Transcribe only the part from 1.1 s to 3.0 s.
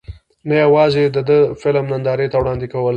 د دې فلم نندارې ته وړاندې کول